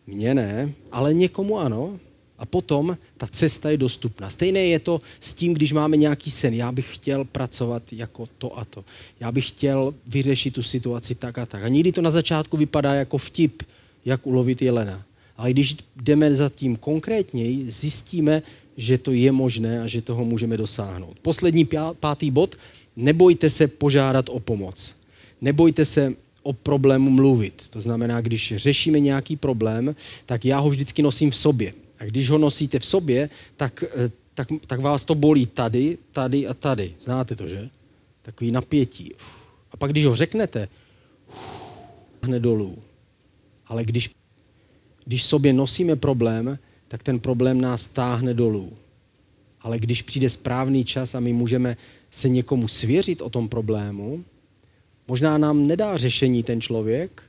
[0.06, 1.98] Mně ne, ale někomu ano.
[2.38, 4.30] A potom ta cesta je dostupná.
[4.30, 6.54] Stejné je to s tím, když máme nějaký sen.
[6.54, 8.84] Já bych chtěl pracovat jako to a to.
[9.20, 11.62] Já bych chtěl vyřešit tu situaci tak a tak.
[11.62, 13.62] A někdy to na začátku vypadá jako vtip,
[14.04, 15.02] jak ulovit jelena.
[15.36, 18.42] Ale když jdeme za tím konkrétněji, zjistíme,
[18.76, 21.16] že to je možné a že toho můžeme dosáhnout.
[21.22, 21.68] Poslední
[22.00, 22.56] pátý bod.
[22.96, 24.94] Nebojte se požádat o pomoc.
[25.40, 27.62] Nebojte se o problému mluvit.
[27.70, 31.74] To znamená, když řešíme nějaký problém, tak já ho vždycky nosím v sobě.
[31.98, 36.46] A když ho nosíte v sobě, tak, eh, tak, tak vás to bolí tady, tady
[36.46, 36.94] a tady.
[37.00, 37.68] Znáte to, že?
[38.22, 39.12] Takový napětí.
[39.72, 40.68] A pak, když ho řeknete,
[42.22, 42.78] hned dolů.
[43.66, 44.10] Ale když,
[45.04, 48.72] když sobě nosíme problém, tak ten problém nás táhne dolů.
[49.60, 51.76] Ale když přijde správný čas a my můžeme
[52.10, 54.24] se někomu svěřit o tom problému,
[55.08, 57.22] možná nám nedá řešení ten člověk,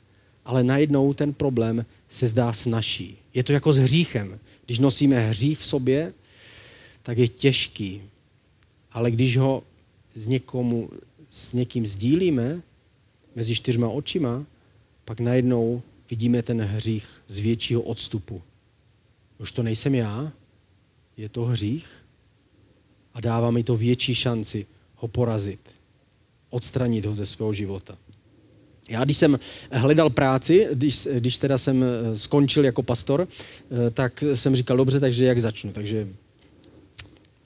[0.45, 3.17] ale najednou ten problém se zdá snažší.
[3.33, 4.39] Je to jako s hříchem.
[4.65, 6.13] Když nosíme hřích v sobě,
[7.03, 8.01] tak je těžký.
[8.91, 9.63] Ale když ho
[10.15, 10.89] s, někomu,
[11.29, 12.61] s někým sdílíme
[13.35, 14.45] mezi čtyřma očima,
[15.05, 18.41] pak najednou vidíme ten hřích z většího odstupu.
[19.39, 20.31] Už to nejsem já,
[21.17, 21.87] je to hřích
[23.13, 25.74] a dává mi to větší šanci ho porazit,
[26.55, 27.97] odstranit ho ze svého života.
[28.89, 29.39] Já, když jsem
[29.71, 34.99] hledal práci, když, když teda jsem eh, skončil jako pastor, eh, tak jsem říkal, dobře,
[34.99, 35.71] takže jak začnu?
[35.71, 36.07] Takže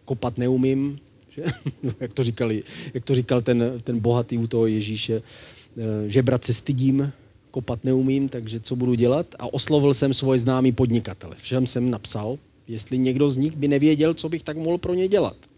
[0.05, 1.43] kopat neumím, že?
[1.99, 6.53] jak, to říkali, jak to říkal ten, ten bohatý u toho Ježíše, eh, žebrat se
[6.53, 7.11] stydím,
[7.51, 9.35] kopat neumím, takže co budu dělat?
[9.39, 11.35] A oslovil jsem svoje známý podnikatele.
[11.41, 15.07] Všem jsem napsal, jestli někdo z nich by nevěděl, co bych tak mohl pro ně
[15.07, 15.48] dělat.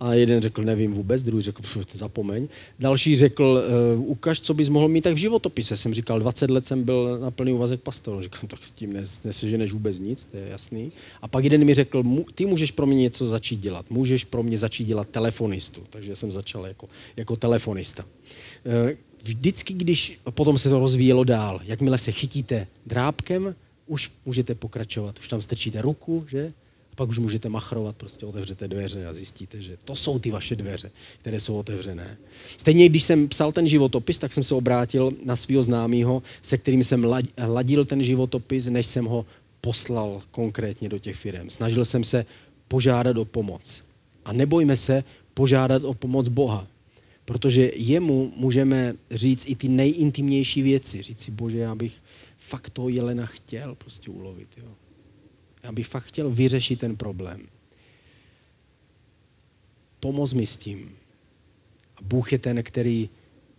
[0.00, 2.48] A jeden řekl, nevím vůbec, druhý řekl, zapomeň.
[2.78, 3.62] Další řekl,
[3.96, 5.76] uh, ukaž, co bys mohl mít tak v životopise.
[5.76, 8.22] Jsem říkal, 20 let jsem byl na plný úvazek pastor.
[8.22, 10.92] Říkal, tak s tím nes, neseženeš vůbec nic, to je jasný.
[11.22, 12.04] A pak jeden mi řekl,
[12.34, 15.82] ty můžeš pro mě něco začít dělat, můžeš pro mě začít dělat telefonistu.
[15.90, 18.04] Takže jsem začal jako, jako telefonista.
[18.04, 18.90] Uh,
[19.22, 23.54] vždycky, když potom se to rozvíjelo dál, jakmile se chytíte drábkem,
[23.86, 26.52] už můžete pokračovat, už tam strčíte ruku, že?
[26.94, 30.56] A pak už můžete machrovat, prostě otevřete dveře a zjistíte, že to jsou ty vaše
[30.56, 32.16] dveře, které jsou otevřené.
[32.56, 36.84] Stejně, když jsem psal ten životopis, tak jsem se obrátil na svého známého, se kterým
[36.84, 37.06] jsem
[37.46, 39.26] ladil ten životopis, než jsem ho
[39.60, 41.50] poslal konkrétně do těch firm.
[41.50, 42.26] Snažil jsem se
[42.68, 43.82] požádat o pomoc.
[44.24, 45.04] A nebojme se
[45.34, 46.66] požádat o pomoc Boha,
[47.24, 51.02] protože jemu můžeme říct i ty nejintimnější věci.
[51.02, 52.02] Říct si, bože, já bych
[52.38, 54.48] fakt toho jelena chtěl prostě ulovit.
[54.56, 54.83] Jo.
[55.64, 57.40] Já bych fakt chtěl vyřešit ten problém.
[60.00, 60.90] Pomoz mi s tím.
[61.96, 63.08] A Bůh je ten, který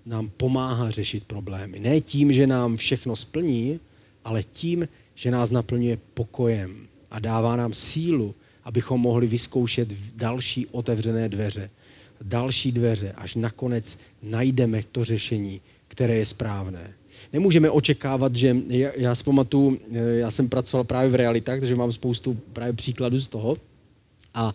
[0.05, 1.79] nám pomáhá řešit problémy.
[1.79, 3.79] Ne tím, že nám všechno splní,
[4.23, 11.29] ale tím, že nás naplňuje pokojem a dává nám sílu, abychom mohli vyzkoušet další otevřené
[11.29, 11.69] dveře.
[12.21, 16.93] Další dveře, až nakonec najdeme to řešení, které je správné.
[17.33, 21.75] Nemůžeme očekávat, že já, já si pamatuju, eh, já jsem pracoval právě v realitách, takže
[21.75, 23.57] mám spoustu právě příkladů z toho.
[24.35, 24.53] A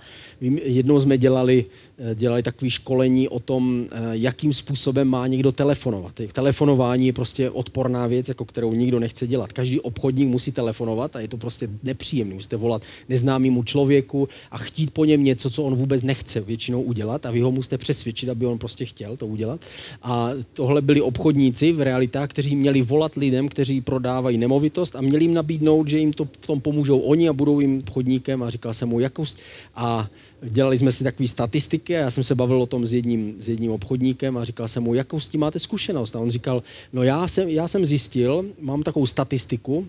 [0.62, 1.64] jednou jsme dělali,
[1.98, 6.20] eh, dělali takové školení o tom, eh, jakým způsobem má někdo telefonovat.
[6.32, 9.52] Telefonování je prostě odporná věc, jako kterou nikdo nechce dělat.
[9.52, 12.34] Každý obchodník musí telefonovat a je to prostě nepříjemné.
[12.34, 17.26] Musíte volat neznámému člověku a chtít po něm něco, co on vůbec nechce většinou udělat
[17.26, 19.60] a vy ho musíte přesvědčit, aby on prostě chtěl to udělat.
[20.02, 25.24] A tohle byli obchodníci v realitách, kteří měli volat lidem, kteří prodávají nemovitost a měli
[25.24, 28.74] jim nabídnout, že jim to v tom pomůžou oni a budou jim obchodníkem a říkal
[28.74, 29.24] jsem mu, jakou
[29.74, 30.08] a
[30.42, 33.48] dělali jsme si takové statistiky a já jsem se bavil o tom s jedním, s
[33.48, 36.16] jedním obchodníkem a říkal jsem mu, jakou s tím máte zkušenost.
[36.16, 39.86] A on říkal, no já jsem, já jsem zjistil, mám takovou statistiku,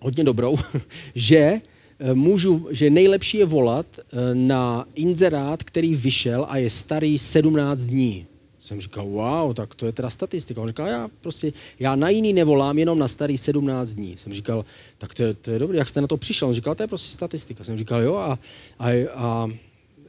[0.00, 0.58] hodně dobrou,
[1.14, 7.18] že eh, můžu, že nejlepší je volat eh, na inzerát, který vyšel a je starý
[7.18, 8.26] 17 dní.
[8.62, 10.60] Jsem říkal, wow, tak to je teda statistika.
[10.60, 14.16] On říkal, já prostě, já na jiný nevolám, jenom na starý 17 dní.
[14.16, 14.64] Jsem říkal,
[14.98, 16.48] tak to je, to je dobré, jak jste na to přišel?
[16.48, 17.64] On říkal, to je prostě statistika.
[17.64, 18.38] Jsem říkal, jo, a,
[18.78, 19.50] a, a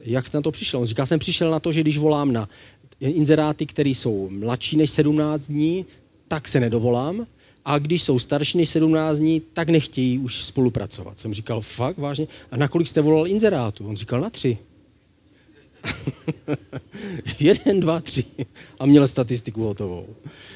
[0.02, 0.80] jak jste na to přišel?
[0.80, 2.48] On říkal, jsem přišel na to, že když volám na
[3.00, 5.86] inzeráty, které jsou mladší než 17 dní,
[6.28, 7.26] tak se nedovolám.
[7.64, 11.18] A když jsou starší než 17 dní, tak nechtějí už spolupracovat.
[11.18, 12.26] Jsem říkal, fakt, vážně?
[12.50, 13.88] A na kolik jste volal inzerátu?
[13.88, 14.58] On říkal, na tři.
[17.40, 18.24] Jeden, dva, tři.
[18.78, 20.06] A měl statistiku hotovou.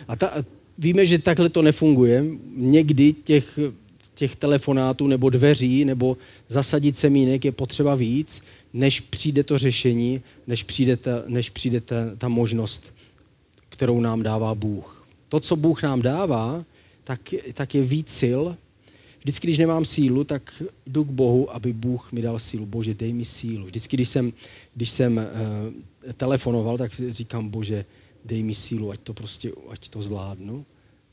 [0.09, 0.33] A ta,
[0.79, 2.25] víme, že takhle to nefunguje.
[2.57, 3.59] Někdy těch,
[4.15, 6.17] těch telefonátů nebo dveří nebo
[6.49, 11.97] zasadit semínek je potřeba víc, než přijde to řešení, než přijde ta, než přijde ta,
[12.19, 12.95] ta možnost,
[13.69, 15.07] kterou nám dává Bůh.
[15.29, 16.65] To, co Bůh nám dává,
[17.05, 17.21] tak,
[17.55, 18.43] tak je víc sil,
[19.21, 22.67] Vždycky, když nemám sílu, tak jdu k Bohu, aby Bůh mi dal sílu.
[22.67, 23.67] Bože, dej mi sílu.
[23.67, 24.33] Vždycky, když jsem,
[24.75, 27.85] když jsem uh, telefonoval, tak říkám, Bože,
[28.25, 30.65] dej mi sílu, ať to prostě, ať to zvládnu.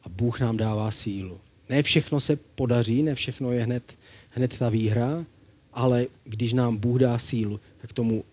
[0.03, 1.37] A Bůh nám dává sílu.
[1.69, 3.97] Ne všechno se podaří, ne všechno je hned,
[4.29, 5.25] hned ta výhra,
[5.73, 8.23] ale když nám Bůh dá sílu, tak tomu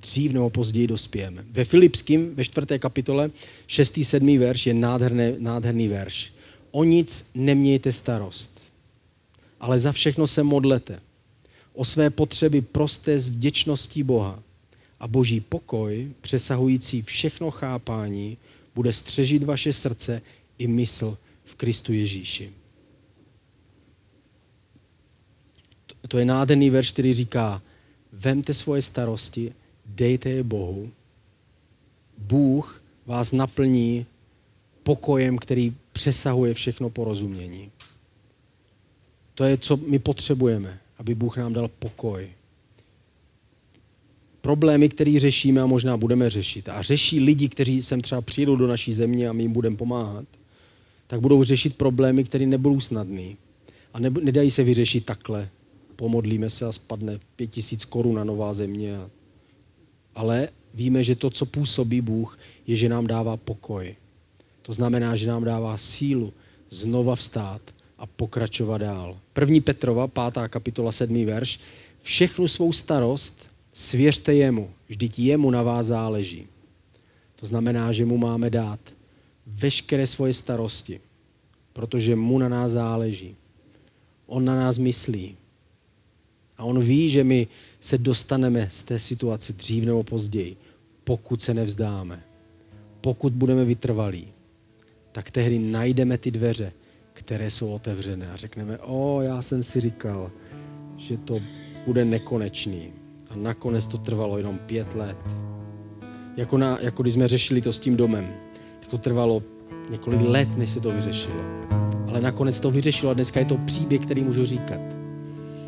[0.00, 1.44] dřív nebo později dospějeme.
[1.50, 3.30] Ve Filipským, ve čtvrté kapitole,
[3.66, 3.98] 6.
[4.02, 4.38] 7.
[4.38, 6.32] verš je nádherný, nádherný verš.
[6.70, 8.57] O nic nemějte starost,
[9.60, 11.00] ale za všechno se modlete.
[11.72, 14.42] O své potřeby proste s vděčností Boha.
[15.00, 18.38] A boží pokoj, přesahující všechno chápání,
[18.74, 20.22] bude střežit vaše srdce
[20.58, 22.52] i mysl v Kristu Ježíši.
[26.08, 27.62] To je nádherný verš, který říká,
[28.12, 29.52] vemte svoje starosti,
[29.86, 30.90] dejte je Bohu.
[32.18, 34.06] Bůh vás naplní
[34.82, 37.70] pokojem, který přesahuje všechno porozumění.
[39.38, 42.28] To je, co my potřebujeme, aby Bůh nám dal pokoj.
[44.40, 48.66] Problémy, které řešíme a možná budeme řešit, a řeší lidi, kteří sem třeba přijdou do
[48.66, 50.24] naší země a my jim budeme pomáhat,
[51.06, 53.34] tak budou řešit problémy, které nebudou snadné.
[53.94, 55.48] A ne, nedají se vyřešit takhle.
[55.96, 58.98] Pomodlíme se a spadne pět tisíc korun na nová země.
[60.14, 63.96] Ale víme, že to, co působí Bůh, je, že nám dává pokoj.
[64.62, 66.32] To znamená, že nám dává sílu
[66.70, 69.18] znova vstát a pokračovat dál.
[69.32, 71.60] První Petrova, pátá kapitola, sedmý verš.
[72.02, 76.46] Všechnu svou starost svěřte jemu, vždyť jemu na vás záleží.
[77.36, 78.80] To znamená, že mu máme dát
[79.46, 81.00] veškeré svoje starosti,
[81.72, 83.36] protože mu na nás záleží.
[84.26, 85.36] On na nás myslí.
[86.56, 87.46] A on ví, že my
[87.80, 90.56] se dostaneme z té situace dřív nebo později,
[91.04, 92.22] pokud se nevzdáme.
[93.00, 94.28] Pokud budeme vytrvalí,
[95.12, 96.72] tak tehdy najdeme ty dveře,
[97.18, 100.30] které jsou otevřené a řekneme, o, já jsem si říkal,
[100.96, 101.40] že to
[101.86, 102.92] bude nekonečný.
[103.30, 105.16] A nakonec to trvalo jenom pět let.
[106.36, 108.28] Jako, na, jako když jsme řešili to s tím domem
[108.88, 109.42] to trvalo
[109.90, 111.40] několik let, než se to vyřešilo.
[112.08, 114.80] Ale nakonec to vyřešilo a dneska je to příběh, který můžu říkat.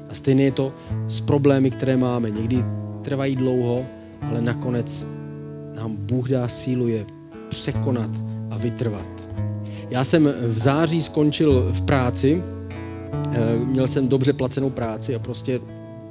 [0.08, 0.74] A stejně je to
[1.08, 2.30] s problémy, které máme.
[2.30, 2.64] Někdy
[3.02, 3.86] trvají dlouho,
[4.22, 5.06] ale nakonec
[5.74, 7.06] nám Bůh dá sílu je
[7.48, 8.10] překonat
[8.50, 9.19] a vytrvat.
[9.90, 12.42] Já jsem v září skončil v práci,
[13.32, 15.60] eh, měl jsem dobře placenou práci a prostě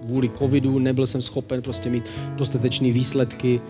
[0.05, 3.61] kvůli covidu nebyl jsem schopen prostě mít dostatečné výsledky.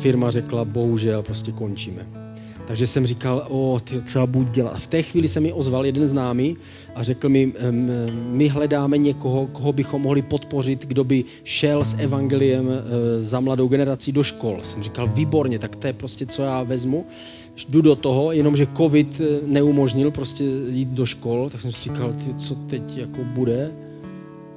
[0.00, 2.21] Firma řekla, bohužel, prostě končíme.
[2.66, 4.78] Takže jsem říkal, o, ty, co já budu dělat.
[4.78, 6.56] V té chvíli se mi ozval jeden známý
[6.94, 7.52] a řekl mi,
[8.12, 13.68] my hledáme někoho, koho bychom mohli podpořit, kdo by šel s evangeliem eh, za mladou
[13.68, 14.60] generací do škol.
[14.62, 17.06] Jsem říkal, výborně, tak to je prostě, co já vezmu.
[17.68, 22.12] Jdu do toho, jenomže covid eh, neumožnil prostě jít do škol, tak jsem si říkal,
[22.12, 23.72] ty, co teď jako bude.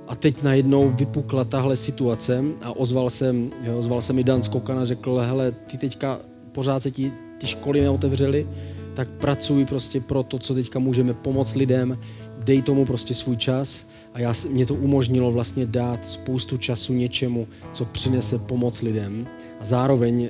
[0.07, 4.85] A teď najednou vypukla tahle situace a ozval jsem, ozval se mi Dan Skokan a
[4.85, 6.19] řekl, hele, ty teďka
[6.51, 8.47] pořád se ti ty školy neotevřely,
[8.93, 11.99] tak pracuji prostě pro to, co teďka můžeme pomoct lidem,
[12.43, 17.47] dej tomu prostě svůj čas a já, mě to umožnilo vlastně dát spoustu času něčemu,
[17.73, 19.27] co přinese pomoc lidem.
[19.59, 20.29] A zároveň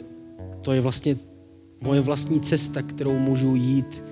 [0.61, 1.15] to je vlastně
[1.81, 4.03] moje vlastní cesta, kterou můžu jít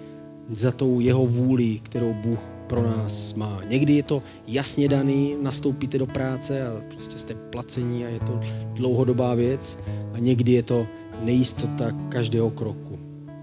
[0.50, 3.62] za tou jeho vůli, kterou Bůh pro nás má.
[3.68, 8.40] Někdy je to jasně daný, nastoupíte do práce a prostě jste placení a je to
[8.74, 9.80] dlouhodobá věc.
[10.14, 10.88] A někdy je to
[11.24, 13.00] nejistota každého kroku.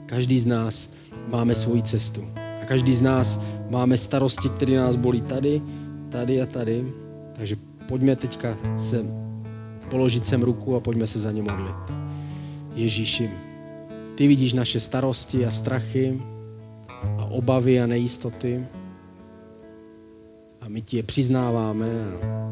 [0.06, 0.92] Každý z nás
[1.28, 2.24] máme svoji cestu.
[2.62, 3.40] A každý z nás
[3.70, 5.62] máme starosti, které nás bolí tady,
[6.08, 6.92] tady a tady.
[7.36, 7.56] Takže
[7.88, 9.04] pojďme teďka se
[9.90, 11.76] položit sem ruku a pojďme se za ně modlit.
[12.74, 13.30] Ježíši,
[14.14, 16.20] ty vidíš naše starosti a strachy
[17.18, 18.66] a obavy a nejistoty
[20.60, 22.50] a my ti je přiznáváme a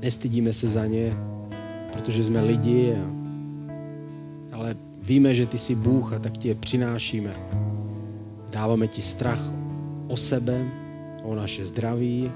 [0.00, 1.16] nestydíme se za ně,
[1.92, 3.25] protože jsme lidi a
[4.56, 7.36] ale víme, že ty jsi Bůh a tak ti je přinášíme.
[8.50, 9.40] Dáváme ti strach
[10.08, 10.64] o sebe,
[11.22, 12.32] o naše zdraví,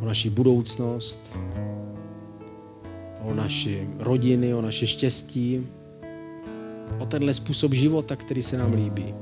[0.00, 1.36] o naši budoucnost,
[3.22, 5.66] o naše rodiny, o naše štěstí,
[6.98, 9.14] o tenhle způsob života, který se nám líbí.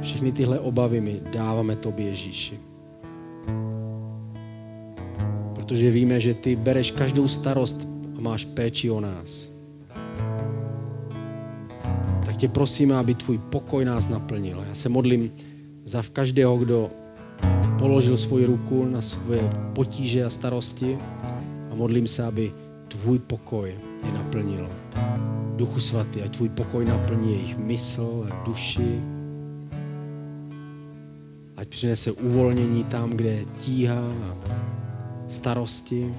[0.00, 2.58] Všechny tyhle obavy my dáváme tobě, Ježíši.
[5.54, 7.88] Protože víme, že ty bereš každou starost
[8.18, 9.49] a máš péči o nás
[12.40, 14.64] tě prosíme, aby tvůj pokoj nás naplnil.
[14.68, 15.32] Já se modlím
[15.84, 16.90] za každého, kdo
[17.78, 20.98] položil svoji ruku na svoje potíže a starosti
[21.70, 22.52] a modlím se, aby
[22.88, 23.68] tvůj pokoj
[24.06, 24.68] je naplnil.
[25.56, 29.00] Duchu svatý, ať tvůj pokoj naplní jejich mysl a duši.
[31.56, 34.36] Ať přinese uvolnění tam, kde je tíha a
[35.28, 36.14] starosti.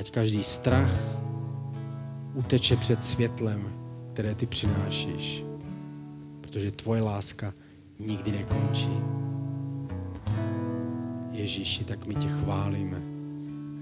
[0.00, 1.17] Ať každý strach
[2.38, 3.72] uteče před světlem,
[4.12, 5.44] které ty přinášíš.
[6.40, 7.54] Protože tvoje láska
[7.98, 9.00] nikdy nekončí.
[11.32, 13.02] Ježíši, tak my tě chválíme.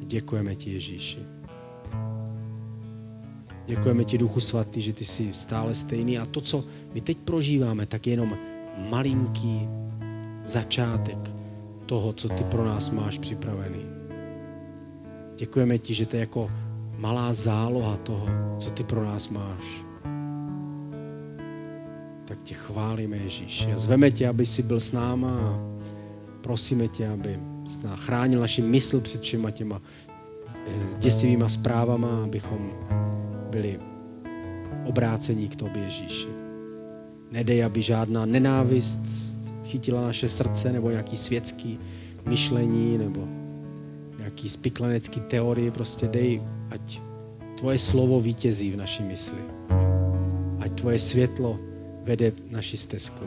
[0.02, 1.18] Děkujeme ti, Ježíši.
[3.66, 7.86] Děkujeme ti, Duchu Svatý, že ty jsi stále stejný a to, co my teď prožíváme,
[7.86, 8.36] tak je jenom
[8.90, 9.68] malinký
[10.44, 11.18] začátek
[11.86, 13.82] toho, co ty pro nás máš připravený.
[15.36, 16.50] Děkujeme ti, že to je jako
[16.98, 18.26] malá záloha toho,
[18.58, 19.84] co ty pro nás máš.
[22.24, 23.68] Tak tě chválíme, Ježíš.
[23.74, 25.58] A zveme tě, aby jsi byl s náma a
[26.40, 27.38] prosíme tě, aby
[27.94, 29.80] chránil naši mysl před všema těma
[30.48, 32.70] eh, děsivýma zprávama, abychom
[33.50, 33.78] byli
[34.84, 36.28] obrácení k tobě, Ježíši.
[37.30, 39.00] Nedej, aby žádná nenávist
[39.64, 41.78] chytila naše srdce nebo nějaký světský
[42.26, 43.28] myšlení nebo
[44.18, 45.70] nějaký spiklenecký teorie.
[45.70, 47.00] Prostě dej, ať
[47.58, 49.38] tvoje slovo vítězí v naší mysli.
[50.60, 51.58] Ať tvoje světlo
[52.02, 53.24] vede naši stezku.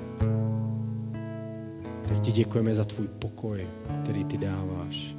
[2.08, 3.68] Tak ti děkujeme za tvůj pokoj,
[4.04, 5.16] který ty dáváš.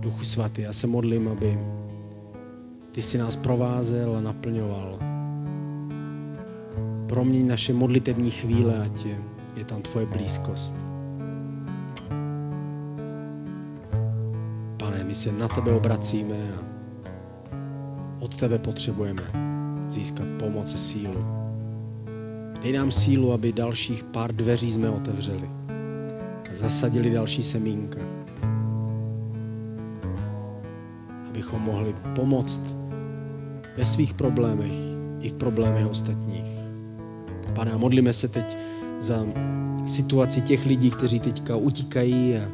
[0.00, 1.58] Duchu svatý, já se modlím, aby
[2.92, 4.98] ty si nás provázel a naplňoval.
[7.08, 9.18] Proměň naše modlitební chvíle, ať je,
[9.56, 10.87] je tam tvoje blízkost.
[15.18, 16.62] Se na tebe obracíme a
[18.20, 19.22] od tebe potřebujeme
[19.88, 21.24] získat pomoc a sílu.
[22.62, 25.50] Dej nám sílu, aby dalších pár dveří jsme otevřeli
[26.50, 27.98] a zasadili další semínka.
[31.28, 32.60] Abychom mohli pomoct
[33.76, 34.74] ve svých problémech
[35.20, 36.48] i v problémech ostatních.
[37.54, 38.56] Pane, modlíme se teď
[39.00, 39.26] za
[39.86, 42.48] situaci těch lidí, kteří teďka utíkají a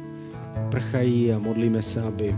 [0.71, 2.35] prchají a modlíme se, aby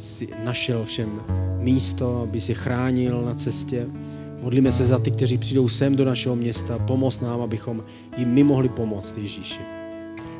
[0.00, 1.20] si našel všem
[1.58, 3.86] místo, aby si chránil na cestě.
[4.42, 7.84] Modlíme se za ty, kteří přijdou sem do našeho města, pomoc nám, abychom
[8.16, 9.60] jim my mohli pomoct, Ježíši.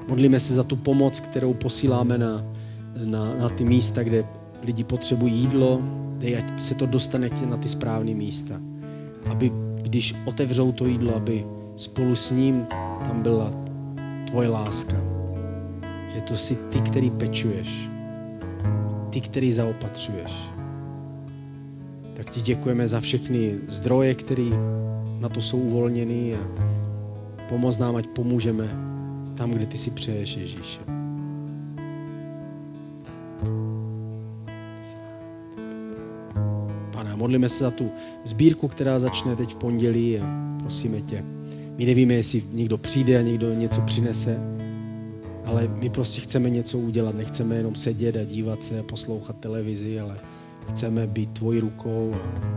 [0.08, 2.44] Modlíme se za tu pomoc, kterou posíláme na,
[3.04, 4.24] na, na ty místa, kde
[4.62, 5.82] lidi potřebují jídlo,
[6.18, 8.60] dej, ať se to dostane na ty správné místa.
[9.30, 9.52] Aby
[9.82, 11.46] když otevřou to jídlo, aby
[11.76, 12.66] spolu s ním
[13.04, 13.52] tam byla
[14.26, 14.96] tvoje láska.
[16.14, 17.88] Že to jsi ty, který pečuješ.
[19.10, 20.32] Ty, který zaopatřuješ.
[22.14, 24.50] Tak ti děkujeme za všechny zdroje, které
[25.20, 26.70] na to jsou uvolněny a
[27.48, 28.68] pomoz nám, ať pomůžeme
[29.34, 30.80] tam, kde ty si přeješ, Ježíše.
[36.92, 37.90] Pane, modlíme se za tu
[38.24, 40.24] sbírku, která začne teď v pondělí a
[40.58, 41.24] prosíme tě.
[41.76, 44.59] My nevíme, jestli někdo přijde a někdo něco přinese,
[45.44, 47.14] ale my prostě chceme něco udělat.
[47.14, 50.16] Nechceme jenom sedět a dívat se a poslouchat televizi, ale
[50.70, 52.50] chceme být tvojí rukou a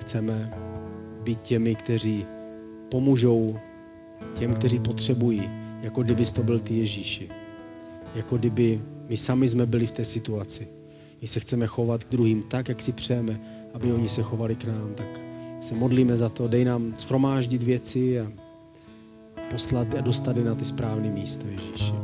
[0.00, 0.52] chceme
[1.22, 2.24] být těmi, kteří
[2.90, 3.56] pomůžou
[4.34, 5.50] těm, kteří potřebují,
[5.82, 7.28] jako kdybys to byl ty Ježíši.
[8.14, 10.68] Jako kdyby my sami jsme byli v té situaci.
[11.20, 13.40] My se chceme chovat k druhým tak, jak si přejeme,
[13.74, 15.20] aby oni se chovali k nám, tak
[15.60, 18.32] se modlíme za to, dej nám schromáždit věci a
[19.50, 22.03] poslat a dostat je na ty správné místo, Ježíši.